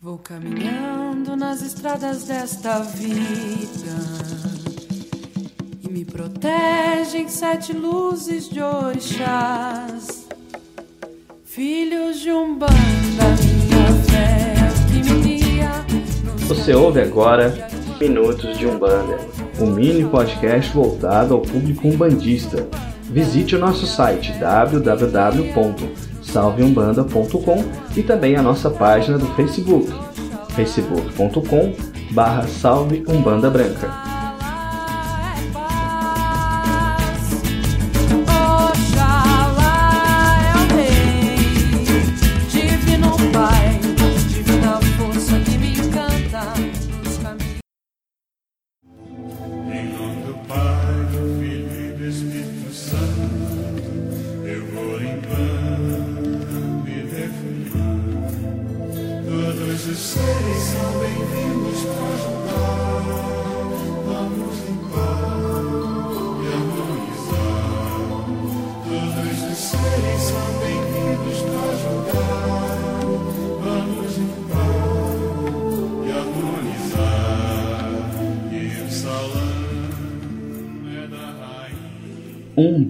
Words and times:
Vou 0.00 0.16
caminhando 0.16 1.34
nas 1.34 1.60
estradas 1.60 2.22
desta 2.22 2.78
vida 2.78 3.96
e 5.82 5.90
me 5.90 6.04
protegem 6.04 7.28
sete 7.28 7.72
luzes 7.72 8.48
de 8.48 8.62
orixás, 8.62 10.28
filhos 11.44 12.20
de 12.20 12.30
um 12.30 12.56
banda, 12.56 12.72
minha 13.42 13.92
fé 14.04 14.54
que 14.86 15.02
me 15.02 15.38
guia. 15.40 15.84
Você 16.46 16.72
ouve 16.74 17.00
agora 17.00 17.68
Minutos 18.00 18.56
de 18.56 18.68
Umbanda, 18.68 19.18
um 19.58 19.66
mini 19.66 20.08
podcast 20.08 20.72
voltado 20.72 21.34
ao 21.34 21.40
público 21.42 21.88
umbandista. 21.88 22.68
Visite 23.10 23.56
o 23.56 23.58
nosso 23.58 23.84
site 23.84 24.32
www.salveumbanda.com 26.32 27.64
e 27.96 28.02
também 28.02 28.36
a 28.36 28.42
nossa 28.42 28.70
página 28.70 29.18
do 29.18 29.26
Facebook, 29.34 29.90
facebook.com 30.50 31.74
barra 32.12 32.46
Salve 32.46 33.04
Umbanda 33.08 33.50
Branca. 33.50 34.07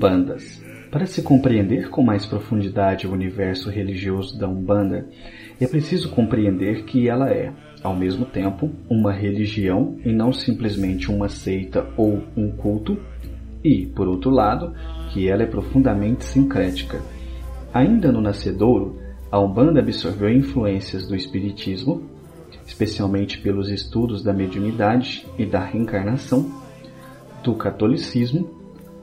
Umbandas. 0.09 0.63
Para 0.91 1.05
se 1.05 1.21
compreender 1.21 1.91
com 1.91 2.03
mais 2.03 2.25
profundidade 2.25 3.07
o 3.07 3.13
universo 3.13 3.69
religioso 3.69 4.39
da 4.39 4.49
Umbanda, 4.49 5.07
é 5.61 5.67
preciso 5.67 6.09
compreender 6.09 6.85
que 6.85 7.09
ela 7.09 7.31
é, 7.31 7.53
ao 7.83 7.95
mesmo 7.95 8.25
tempo, 8.25 8.71
uma 8.89 9.13
religião 9.13 9.99
e 10.03 10.11
não 10.11 10.33
simplesmente 10.33 11.11
uma 11.11 11.29
seita 11.29 11.87
ou 11.95 12.23
um 12.35 12.51
culto, 12.51 12.99
e, 13.63 13.85
por 13.85 14.09
outro 14.09 14.31
lado, 14.31 14.73
que 15.13 15.29
ela 15.29 15.43
é 15.43 15.47
profundamente 15.47 16.25
sincrética. 16.25 17.03
Ainda 17.75 18.11
no 18.11 18.23
nascedouro, 18.23 18.99
a 19.31 19.39
Umbanda 19.39 19.81
absorveu 19.81 20.31
influências 20.31 21.07
do 21.07 21.15
Espiritismo, 21.15 22.03
especialmente 22.67 23.39
pelos 23.39 23.69
estudos 23.69 24.23
da 24.23 24.33
mediunidade 24.33 25.27
e 25.39 25.45
da 25.45 25.61
reencarnação, 25.61 26.51
do 27.45 27.55
catolicismo, 27.55 28.58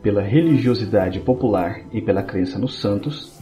pela 0.06 0.22
religiosidade 0.22 1.20
popular 1.20 1.82
e 1.92 2.00
pela 2.00 2.22
crença 2.22 2.60
nos 2.60 2.76
santos, 2.80 3.42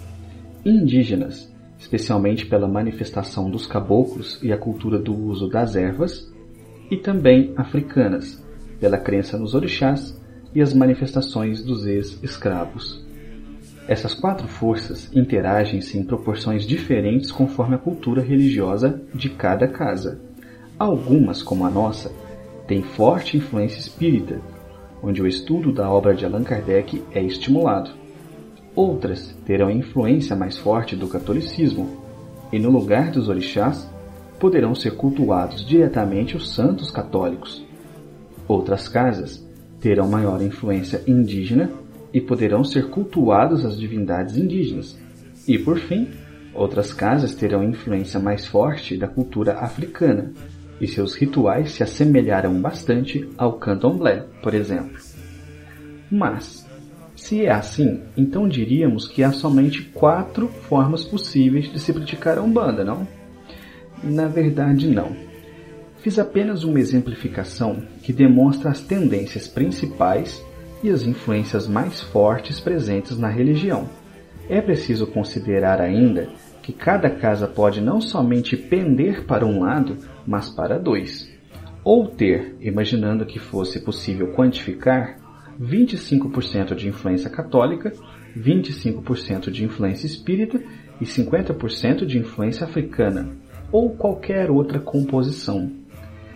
indígenas, 0.64 1.53
especialmente 1.78 2.45
pela 2.45 2.69
manifestação 2.69 3.52
dos 3.52 3.67
caboclos 3.67 4.39
e 4.42 4.53
a 4.53 4.58
cultura 4.58 4.97
do 4.97 5.14
uso 5.14 5.50
das 5.50 5.75
ervas, 5.75 6.31
e 6.89 6.95
também 6.95 7.52
africanas, 7.58 8.41
pela 8.80 8.97
crença 8.97 9.38
nos 9.38 9.53
orixás 9.53 10.17
e 10.56 10.61
as 10.61 10.73
manifestações 10.73 11.61
dos 11.61 11.86
ex-escravos. 11.86 13.06
Essas 13.85 14.13
quatro 14.13 14.47
forças 14.47 15.13
interagem-se 15.13 15.97
em 15.97 16.06
proporções 16.06 16.66
diferentes 16.66 17.29
conforme 17.29 17.75
a 17.75 17.79
cultura 17.79 18.22
religiosa 18.22 19.02
de 19.13 19.29
cada 19.29 19.68
casa. 19.68 20.22
Algumas, 20.79 21.44
como 21.44 21.66
a 21.66 21.69
nossa, 21.69 22.09
têm 22.66 22.81
forte 22.81 23.35
influência 23.35 23.79
espírita, 23.79 24.40
onde 25.03 25.22
o 25.22 25.28
estudo 25.28 25.74
da 25.74 25.91
obra 25.91 26.16
de 26.16 26.25
Allan 26.25 26.44
Kardec 26.44 27.03
é 27.12 27.22
estimulado. 27.22 27.91
Outras 28.74 29.36
terão 29.46 29.69
influência 29.69 30.36
mais 30.36 30.58
forte 30.58 30.96
do 30.96 31.08
catolicismo, 31.08 32.02
e 32.52 32.58
no 32.58 32.72
lugar 32.72 33.12
dos 33.12 33.28
orixás 33.28 33.91
poderão 34.40 34.74
ser 34.74 34.96
cultuados 34.96 35.66
diretamente 35.66 36.38
os 36.38 36.53
santos 36.53 36.90
católicos. 36.90 37.64
Outras 38.47 38.88
casas 38.88 39.46
terão 39.80 40.08
maior 40.08 40.41
influência 40.41 41.03
indígena 41.06 41.70
e 42.14 42.22
poderão 42.22 42.64
ser 42.64 42.90
cultuadas 42.90 43.66
as 43.66 43.78
divindades 43.78 44.38
indígenas. 44.38 44.97
E 45.47 45.58
por 45.58 45.78
fim, 45.78 46.08
outras 46.53 46.94
casas 46.94 47.35
terão 47.35 47.64
influência 47.64 48.20
mais 48.20 48.46
forte 48.46 48.97
da 48.97 49.08
cultura 49.08 49.59
africana, 49.59 50.31
e 50.83 50.88
seus 50.88 51.16
rituais 51.16 51.71
se 51.71 51.83
assemelharão 51.83 52.61
bastante 52.61 53.29
ao 53.38 53.53
candomblé, 53.53 54.25
por 54.41 54.53
exemplo. 54.53 54.97
Mas, 56.11 56.67
se 57.16 57.45
é 57.45 57.51
assim, 57.51 58.01
então 58.17 58.47
diríamos 58.47 59.07
que 59.07 59.23
há 59.23 59.31
somente 59.31 59.81
quatro 59.83 60.47
formas 60.47 61.05
possíveis 61.05 61.72
de 61.72 61.79
se 61.79 61.93
praticar 61.93 62.38
a 62.38 62.41
Umbanda, 62.41 62.83
não? 62.83 63.07
Na 64.03 64.27
verdade, 64.27 64.89
não. 64.89 65.16
Fiz 65.99 66.19
apenas 66.19 66.66
uma 66.66 66.79
exemplificação 66.79 67.81
que 68.01 68.11
demonstra 68.11 68.69
as 68.69 68.81
tendências 68.81 69.47
principais 69.47 70.43
e 70.83 70.89
as 70.89 71.03
influências 71.03 71.66
mais 71.66 72.01
fortes 72.01 72.59
presentes 72.59 73.17
na 73.17 73.29
religião. 73.29 73.88
É 74.49 74.61
preciso 74.61 75.07
considerar 75.07 75.79
ainda 75.79 76.27
que 76.63 76.72
cada 76.72 77.09
casa 77.09 77.46
pode 77.46 77.81
não 77.81 78.00
somente 78.00 78.56
pender 78.56 79.25
para 79.25 79.46
um 79.46 79.59
lado, 79.59 79.97
mas 80.25 80.50
para 80.50 80.79
dois. 80.79 81.29
Ou 81.84 82.07
ter, 82.07 82.56
imaginando 82.62 83.25
que 83.25 83.38
fosse 83.38 83.81
possível 83.81 84.31
quantificar, 84.31 85.19
25% 85.62 86.73
de 86.73 86.88
influência 86.88 87.29
católica, 87.29 87.91
25% 88.35 89.52
de 89.52 89.66
influência 89.66 90.07
espírita 90.07 90.63
e 91.00 91.06
50% 91.06 92.06
de 92.06 92.18
influência 92.18 92.66
africana, 92.66 93.35
ou 93.69 93.91
qualquer 93.91 94.50
outra 94.50 94.79
composição. 94.79 95.69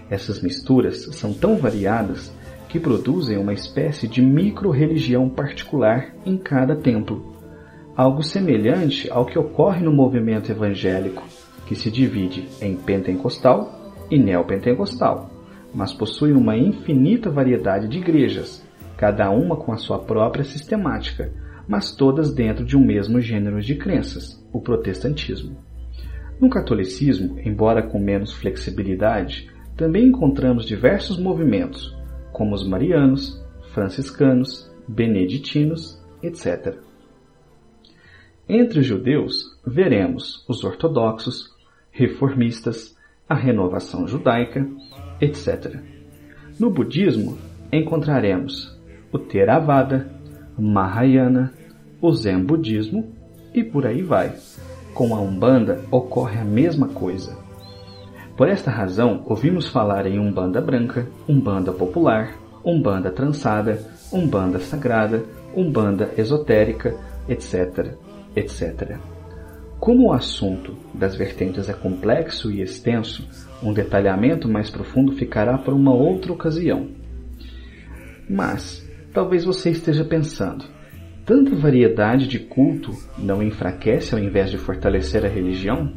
Essas 0.10 0.42
misturas 0.42 1.06
são 1.16 1.34
tão 1.34 1.56
variadas 1.56 2.34
que 2.68 2.80
produzem 2.80 3.38
uma 3.38 3.54
espécie 3.54 4.08
de 4.08 4.22
micro-religião 4.22 5.30
particular 5.30 6.14
em 6.26 6.38
cada 6.38 6.76
templo, 6.76 7.37
algo 7.97 8.22
semelhante 8.22 9.09
ao 9.09 9.25
que 9.25 9.40
ocorre 9.40 9.84
no 9.84 9.91
movimento 9.91 10.52
evangélico, 10.52 11.24
que 11.66 11.74
se 11.74 11.90
divide 11.90 12.47
em 12.62 12.75
pentecostal 12.75 13.91
e 14.12 14.19
neopentecostal, 14.19 15.31
mas 15.74 15.91
possui 15.91 16.31
uma 16.31 16.56
infinita 16.56 17.31
variedade 17.31 17.88
de 17.88 17.97
igrejas, 17.97 18.63
cada 18.96 19.31
uma 19.31 19.56
com 19.57 19.74
a 19.74 19.78
sua 19.78 19.97
própria 19.97 20.44
sistemática, 20.44 21.34
mas 21.68 21.91
todas 21.91 22.31
dentro 22.31 22.63
de 22.63 22.78
um 22.78 22.86
mesmo 22.86 23.19
gênero 23.19 23.59
de 23.59 23.74
crenças, 23.74 24.47
o 24.53 24.62
protestantismo. 24.62 25.57
No 26.40 26.52
catolicismo, 26.52 27.40
embora 27.44 27.81
com 27.81 28.00
menos 28.00 28.31
flexibilidade, 28.31 29.50
também 29.75 30.06
encontramos 30.06 30.66
diversos 30.66 31.18
movimentos, 31.18 31.97
como 32.31 32.53
os 32.53 32.66
marianos, 32.66 33.44
franciscanos, 33.74 34.72
beneditinos, 34.88 36.00
etc. 36.22 36.87
Entre 38.50 38.80
os 38.80 38.85
judeus, 38.85 39.58
veremos 39.66 40.46
os 40.47 40.63
ortodoxos, 40.63 41.53
reformistas, 41.91 42.96
a 43.28 43.35
renovação 43.35 44.07
judaica, 44.07 44.66
etc. 45.19 45.81
No 46.57 46.69
budismo, 46.69 47.38
encontraremos 47.74 48.74
o 49.12 49.19
Theravada, 49.19 50.10
Mahayana, 50.57 51.54
o 52.01 52.10
Zen 52.13 52.42
budismo 52.42 53.13
e 53.54 53.66
por 53.66 53.86
aí 53.86 54.01
vai. 54.01 54.33
Com 54.94 55.13
a 55.13 55.19
Umbanda 55.19 55.81
ocorre 55.92 56.39
a 56.39 56.45
mesma 56.45 56.88
coisa. 56.88 57.38
Por 58.38 58.48
esta 58.48 58.72
razão, 58.72 59.24
ouvimos 59.25 59.68
falar 59.68 60.06
em 60.06 60.19
Umbanda 60.19 60.62
branca, 60.62 61.06
Umbanda 61.27 61.74
popular, 61.74 62.33
Umbanda 62.63 63.12
trançada, 63.12 63.86
Umbanda 64.13 64.57
sagrada, 64.60 65.25
Umbanda 65.54 66.13
esotérica, 66.18 66.95
etc, 67.27 67.98
etc. 68.35 68.97
Como 69.79 70.07
o 70.07 70.13
assunto 70.13 70.75
das 70.94 71.15
vertentes 71.15 71.69
é 71.69 71.74
complexo 71.74 72.51
e 72.51 72.62
extenso, 72.62 73.27
um 73.62 73.71
detalhamento 73.71 74.50
mais 74.50 74.69
profundo 74.69 75.12
ficará 75.13 75.57
para 75.57 75.74
uma 75.74 75.94
outra 75.94 76.33
ocasião. 76.33 76.89
Mas, 78.29 78.85
talvez 79.13 79.45
você 79.45 79.69
esteja 79.69 80.03
pensando, 80.03 80.65
tanta 81.25 81.56
variedade 81.56 82.27
de 82.27 82.39
culto 82.39 82.91
não 83.18 83.41
enfraquece 83.41 84.13
ao 84.13 84.19
invés 84.19 84.50
de 84.50 84.57
fortalecer 84.57 85.25
a 85.25 85.29
religião? 85.29 85.94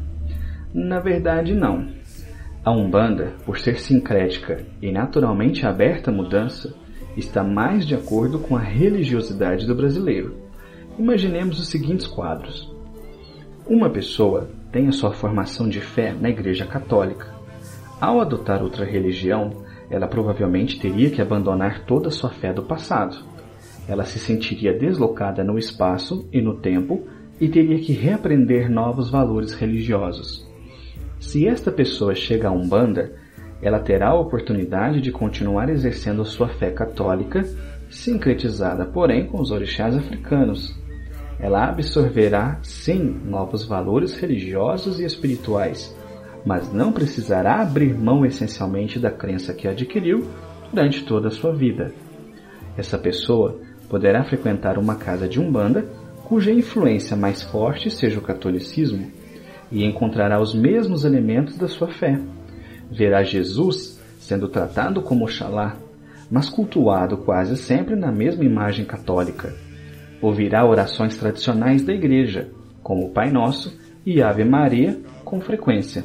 Na 0.73 0.99
verdade, 0.99 1.53
não. 1.53 1.89
A 2.63 2.71
Umbanda, 2.71 3.33
por 3.45 3.57
ser 3.57 3.79
sincrética 3.79 4.63
e 4.81 4.91
naturalmente 4.91 5.65
aberta 5.65 6.11
à 6.11 6.13
mudança, 6.13 6.73
está 7.17 7.43
mais 7.43 7.85
de 7.85 7.95
acordo 7.95 8.39
com 8.39 8.55
a 8.55 8.61
religiosidade 8.61 9.65
do 9.65 9.75
brasileiro. 9.75 10.40
Imaginemos 11.01 11.59
os 11.59 11.67
seguintes 11.69 12.05
quadros. 12.05 12.71
Uma 13.67 13.89
pessoa 13.89 14.51
tem 14.71 14.87
a 14.87 14.91
sua 14.91 15.11
formação 15.11 15.67
de 15.67 15.81
fé 15.81 16.13
na 16.13 16.29
Igreja 16.29 16.63
Católica. 16.63 17.25
Ao 17.99 18.21
adotar 18.21 18.61
outra 18.61 18.85
religião, 18.85 19.49
ela 19.89 20.07
provavelmente 20.07 20.79
teria 20.79 21.09
que 21.09 21.19
abandonar 21.19 21.85
toda 21.85 22.09
a 22.09 22.11
sua 22.11 22.29
fé 22.29 22.53
do 22.53 22.61
passado. 22.61 23.17
Ela 23.87 24.03
se 24.03 24.19
sentiria 24.19 24.77
deslocada 24.77 25.43
no 25.43 25.57
espaço 25.57 26.29
e 26.31 26.39
no 26.39 26.57
tempo 26.57 27.07
e 27.39 27.49
teria 27.49 27.79
que 27.79 27.93
reaprender 27.93 28.69
novos 28.69 29.09
valores 29.09 29.55
religiosos. 29.55 30.47
Se 31.19 31.47
esta 31.47 31.71
pessoa 31.71 32.13
chega 32.13 32.47
a 32.47 32.51
Umbanda, 32.51 33.11
ela 33.59 33.79
terá 33.79 34.09
a 34.09 34.19
oportunidade 34.19 35.01
de 35.01 35.11
continuar 35.11 35.67
exercendo 35.67 36.23
sua 36.23 36.47
fé 36.47 36.69
católica, 36.69 37.43
sincretizada, 37.89 38.85
porém, 38.85 39.25
com 39.25 39.41
os 39.41 39.49
orixás 39.49 39.97
africanos. 39.97 40.79
Ela 41.41 41.67
absorverá, 41.69 42.59
sim, 42.61 43.19
novos 43.25 43.65
valores 43.65 44.13
religiosos 44.13 44.99
e 44.99 45.05
espirituais, 45.05 45.93
mas 46.45 46.71
não 46.71 46.91
precisará 46.91 47.61
abrir 47.61 47.95
mão 47.95 48.23
essencialmente 48.23 48.99
da 48.99 49.09
crença 49.09 49.51
que 49.51 49.67
adquiriu 49.67 50.27
durante 50.71 51.03
toda 51.03 51.29
a 51.29 51.31
sua 51.31 51.51
vida. 51.51 51.91
Essa 52.77 52.97
pessoa 52.97 53.59
poderá 53.89 54.23
frequentar 54.23 54.77
uma 54.77 54.95
casa 54.95 55.27
de 55.27 55.39
umbanda 55.39 55.85
cuja 56.23 56.51
influência 56.51 57.17
mais 57.17 57.41
forte 57.41 57.89
seja 57.89 58.19
o 58.19 58.21
catolicismo 58.21 59.11
e 59.71 59.83
encontrará 59.83 60.39
os 60.39 60.53
mesmos 60.53 61.03
elementos 61.03 61.57
da 61.57 61.67
sua 61.67 61.87
fé. 61.87 62.19
Verá 62.91 63.23
Jesus 63.23 63.99
sendo 64.19 64.47
tratado 64.47 65.01
como 65.01 65.25
Oxalá, 65.25 65.75
mas 66.29 66.49
cultuado 66.49 67.17
quase 67.17 67.57
sempre 67.57 67.95
na 67.95 68.11
mesma 68.11 68.45
imagem 68.45 68.85
católica. 68.85 69.53
Ouvirá 70.21 70.65
orações 70.65 71.17
tradicionais 71.17 71.83
da 71.83 71.93
Igreja, 71.93 72.49
como 72.83 73.07
o 73.07 73.09
Pai 73.09 73.31
Nosso 73.31 73.77
e 74.05 74.21
Ave 74.21 74.43
Maria, 74.43 74.99
com 75.23 75.41
frequência. 75.41 76.03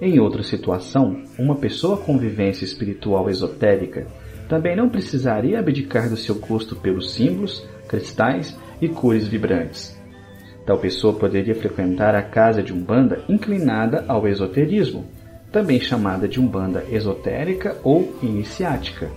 Em 0.00 0.20
outra 0.20 0.42
situação, 0.42 1.24
uma 1.38 1.56
pessoa 1.56 1.96
com 1.96 2.16
vivência 2.16 2.64
espiritual 2.64 3.28
esotérica 3.28 4.06
também 4.48 4.74
não 4.74 4.88
precisaria 4.88 5.58
abdicar 5.58 6.08
do 6.08 6.16
seu 6.16 6.36
gosto 6.36 6.76
pelos 6.76 7.12
símbolos, 7.12 7.66
cristais 7.88 8.56
e 8.80 8.88
cores 8.88 9.26
vibrantes. 9.26 9.98
Tal 10.64 10.78
pessoa 10.78 11.14
poderia 11.14 11.54
frequentar 11.54 12.14
a 12.14 12.22
casa 12.22 12.62
de 12.62 12.72
umbanda 12.72 13.24
inclinada 13.28 14.04
ao 14.06 14.26
esoterismo, 14.28 15.04
também 15.50 15.80
chamada 15.80 16.28
de 16.28 16.38
umbanda 16.40 16.84
esotérica 16.90 17.76
ou 17.82 18.14
iniciática. 18.22 19.10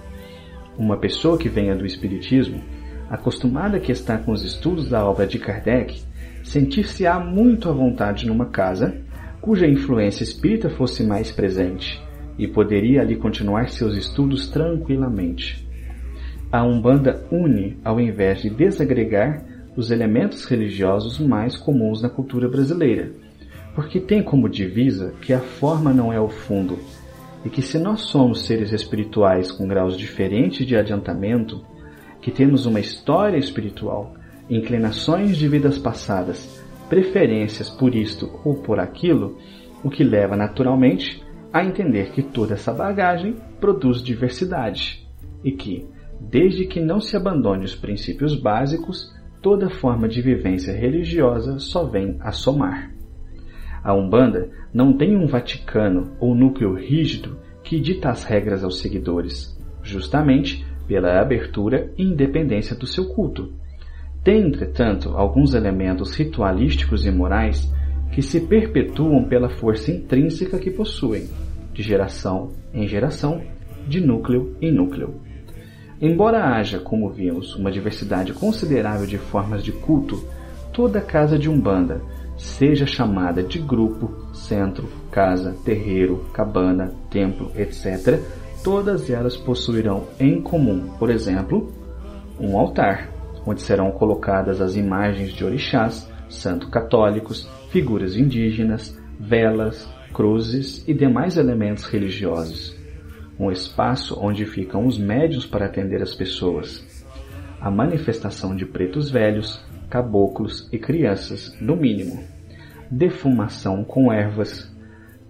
Uma 0.77 0.97
pessoa 0.97 1.37
que 1.37 1.49
venha 1.49 1.75
do 1.75 1.85
espiritismo, 1.85 2.61
acostumada 3.11 3.77
que 3.77 3.91
está 3.91 4.17
com 4.17 4.31
os 4.31 4.41
estudos 4.41 4.89
da 4.89 5.05
obra 5.05 5.27
de 5.27 5.37
Kardec, 5.37 6.01
sentir-se-á 6.45 7.19
muito 7.19 7.69
à 7.69 7.73
vontade 7.73 8.25
numa 8.25 8.45
casa 8.45 8.95
cuja 9.41 9.67
influência 9.67 10.23
espírita 10.23 10.69
fosse 10.69 11.03
mais 11.03 11.29
presente 11.29 12.01
e 12.37 12.47
poderia 12.47 13.01
ali 13.01 13.17
continuar 13.17 13.67
seus 13.67 13.97
estudos 13.97 14.47
tranquilamente. 14.47 15.67
A 16.49 16.63
Umbanda 16.63 17.25
une, 17.29 17.77
ao 17.83 17.99
invés 17.99 18.41
de 18.41 18.49
desagregar, 18.49 19.43
os 19.75 19.91
elementos 19.91 20.45
religiosos 20.45 21.19
mais 21.19 21.57
comuns 21.57 22.01
na 22.01 22.09
cultura 22.09 22.47
brasileira, 22.47 23.11
porque 23.75 23.99
tem 23.99 24.23
como 24.23 24.47
divisa 24.47 25.13
que 25.21 25.33
a 25.33 25.39
forma 25.39 25.93
não 25.93 26.13
é 26.13 26.19
o 26.19 26.29
fundo, 26.29 26.79
e 27.43 27.49
que 27.49 27.61
se 27.61 27.77
nós 27.77 28.01
somos 28.01 28.45
seres 28.45 28.71
espirituais 28.71 29.51
com 29.51 29.67
graus 29.67 29.97
diferentes 29.97 30.65
de 30.65 30.77
adiantamento, 30.77 31.61
que 32.21 32.31
temos 32.31 32.65
uma 32.65 32.79
história 32.79 33.37
espiritual, 33.37 34.13
inclinações 34.49 35.37
de 35.37 35.47
vidas 35.47 35.77
passadas, 35.77 36.63
preferências 36.89 37.69
por 37.69 37.95
isto 37.95 38.29
ou 38.43 38.55
por 38.55 38.79
aquilo, 38.79 39.37
o 39.83 39.89
que 39.89 40.03
leva 40.03 40.35
naturalmente 40.35 41.23
a 41.51 41.65
entender 41.65 42.11
que 42.11 42.21
toda 42.21 42.53
essa 42.53 42.73
bagagem 42.73 43.35
produz 43.59 44.01
diversidade 44.01 45.07
e 45.43 45.51
que, 45.51 45.87
desde 46.19 46.65
que 46.65 46.79
não 46.79 46.99
se 46.99 47.17
abandone 47.17 47.65
os 47.65 47.75
princípios 47.75 48.35
básicos, 48.35 49.11
toda 49.41 49.69
forma 49.69 50.07
de 50.07 50.21
vivência 50.21 50.71
religiosa 50.71 51.59
só 51.59 51.83
vem 51.85 52.17
a 52.19 52.31
somar. 52.31 52.91
A 53.83 53.93
Umbanda 53.93 54.49
não 54.73 54.93
tem 54.95 55.15
um 55.15 55.25
Vaticano 55.25 56.15
ou 56.19 56.35
núcleo 56.35 56.75
rígido 56.75 57.39
que 57.63 57.79
dita 57.79 58.09
as 58.09 58.23
regras 58.23 58.63
aos 58.63 58.79
seguidores, 58.79 59.57
justamente 59.81 60.65
pela 60.91 61.21
abertura 61.21 61.89
e 61.97 62.03
independência 62.03 62.75
do 62.75 62.85
seu 62.85 63.05
culto. 63.05 63.53
Tem, 64.21 64.45
entretanto, 64.45 65.11
alguns 65.15 65.53
elementos 65.53 66.13
ritualísticos 66.13 67.05
e 67.05 67.11
morais 67.11 67.73
que 68.11 68.21
se 68.21 68.41
perpetuam 68.41 69.23
pela 69.23 69.47
força 69.47 69.89
intrínseca 69.89 70.59
que 70.59 70.69
possuem, 70.69 71.29
de 71.73 71.81
geração 71.81 72.51
em 72.73 72.85
geração, 72.89 73.41
de 73.87 74.01
núcleo 74.01 74.57
em 74.61 74.69
núcleo. 74.69 75.15
Embora 76.01 76.57
haja, 76.57 76.77
como 76.77 77.09
vimos, 77.09 77.55
uma 77.55 77.71
diversidade 77.71 78.33
considerável 78.33 79.07
de 79.07 79.17
formas 79.17 79.63
de 79.63 79.71
culto, 79.71 80.21
toda 80.73 80.99
casa 80.99 81.39
de 81.39 81.49
Umbanda, 81.49 82.01
seja 82.35 82.85
chamada 82.85 83.41
de 83.41 83.59
grupo, 83.59 84.11
centro, 84.33 84.89
casa, 85.09 85.55
terreiro, 85.63 86.25
cabana, 86.33 86.91
templo, 87.09 87.49
etc., 87.55 88.19
todas 88.63 89.09
elas 89.09 89.35
possuirão 89.37 90.07
em 90.19 90.41
comum, 90.41 90.89
por 90.97 91.09
exemplo, 91.09 91.71
um 92.39 92.57
altar, 92.57 93.09
onde 93.45 93.61
serão 93.61 93.91
colocadas 93.91 94.61
as 94.61 94.75
imagens 94.75 95.31
de 95.33 95.43
orixás, 95.43 96.09
santos 96.29 96.69
católicos, 96.69 97.47
figuras 97.69 98.15
indígenas, 98.15 98.97
velas, 99.19 99.87
cruzes 100.13 100.87
e 100.87 100.93
demais 100.93 101.37
elementos 101.37 101.85
religiosos 101.85 102.81
um 103.41 103.51
espaço 103.51 104.19
onde 104.21 104.45
ficam 104.45 104.85
os 104.85 104.99
médios 104.99 105.47
para 105.47 105.65
atender 105.65 105.99
as 105.99 106.13
pessoas. 106.13 106.85
A 107.59 107.71
manifestação 107.71 108.55
de 108.55 108.67
pretos 108.67 109.09
velhos, 109.09 109.59
caboclos 109.89 110.69
e 110.71 110.77
crianças, 110.77 111.51
no 111.59 111.75
mínimo. 111.75 112.23
Defumação 112.89 113.83
com 113.83 114.13
ervas, 114.13 114.71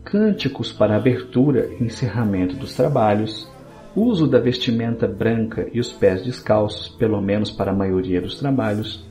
cânticos 0.03 0.71
para 0.71 0.95
abertura 0.95 1.69
e 1.79 1.83
encerramento 1.83 2.55
dos 2.55 2.75
trabalhos, 2.75 3.49
uso 3.95 4.27
da 4.27 4.39
vestimenta 4.39 5.07
branca 5.07 5.67
e 5.73 5.79
os 5.79 5.91
pés 5.91 6.23
descalços, 6.23 6.89
pelo 6.89 7.21
menos 7.21 7.51
para 7.51 7.71
a 7.71 7.75
maioria 7.75 8.21
dos 8.21 8.39
trabalhos, 8.39 9.07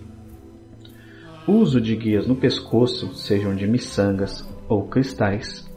uso 1.47 1.80
de 1.80 1.97
guias 1.97 2.26
no 2.26 2.37
pescoço, 2.37 3.14
sejam 3.14 3.54
de 3.54 3.66
miçangas 3.66 4.49
ou 4.68 4.85
cristais, 4.85 5.68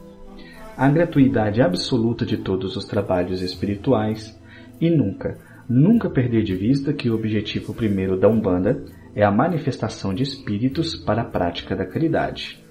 a 0.76 0.88
gratuidade 0.88 1.62
absoluta 1.62 2.26
de 2.26 2.38
todos 2.38 2.76
os 2.76 2.84
trabalhos 2.84 3.42
espirituais 3.42 4.38
e 4.80 4.90
nunca, 4.90 5.38
nunca 5.68 6.10
perder 6.10 6.42
de 6.42 6.54
vista 6.54 6.92
que 6.92 7.08
o 7.08 7.14
objetivo 7.14 7.72
primeiro 7.72 8.18
da 8.18 8.28
Umbanda 8.28 8.84
é 9.14 9.24
a 9.24 9.30
manifestação 9.30 10.12
de 10.12 10.24
espíritos 10.24 10.96
para 10.96 11.22
a 11.22 11.24
prática 11.24 11.76
da 11.76 11.86
caridade. 11.86 12.63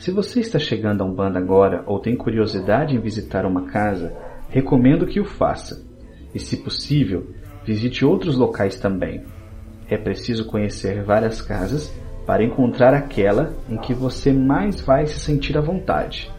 Se 0.00 0.10
você 0.10 0.40
está 0.40 0.58
chegando 0.58 1.02
a 1.02 1.04
Umbanda 1.04 1.38
agora 1.38 1.84
ou 1.86 1.98
tem 1.98 2.16
curiosidade 2.16 2.96
em 2.96 2.98
visitar 2.98 3.44
uma 3.44 3.66
casa, 3.66 4.16
recomendo 4.48 5.06
que 5.06 5.20
o 5.20 5.26
faça. 5.26 5.86
E, 6.34 6.38
se 6.38 6.56
possível, 6.56 7.34
visite 7.66 8.02
outros 8.02 8.34
locais 8.34 8.80
também. 8.80 9.22
É 9.90 9.98
preciso 9.98 10.46
conhecer 10.46 11.04
várias 11.04 11.42
casas 11.42 11.94
para 12.24 12.42
encontrar 12.42 12.94
aquela 12.94 13.52
em 13.68 13.76
que 13.76 13.92
você 13.92 14.32
mais 14.32 14.80
vai 14.80 15.04
se 15.04 15.18
sentir 15.18 15.58
à 15.58 15.60
vontade 15.60 16.32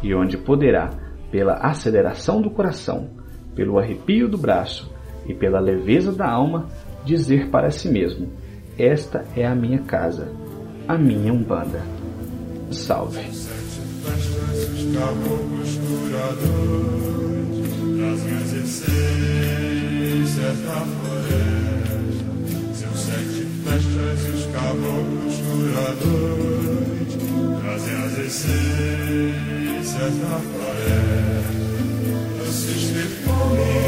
e 0.00 0.14
onde 0.14 0.38
poderá, 0.38 0.88
pela 1.28 1.54
aceleração 1.54 2.40
do 2.40 2.50
coração, 2.50 3.10
pelo 3.52 3.80
arrepio 3.80 4.28
do 4.28 4.38
braço 4.38 4.94
e 5.26 5.34
pela 5.34 5.58
leveza 5.58 6.12
da 6.12 6.30
alma, 6.30 6.68
dizer 7.04 7.50
para 7.50 7.72
si 7.72 7.88
mesmo: 7.88 8.28
Esta 8.78 9.24
é 9.34 9.44
a 9.44 9.56
minha 9.56 9.80
casa, 9.80 10.30
a 10.86 10.96
minha 10.96 11.32
Umbanda. 11.32 11.97
Salve. 12.70 13.18
Essências 13.18 13.88
princesa 29.98 30.40
floresta, 30.42 31.52
doces 32.38 32.90
perfumes 32.92 33.87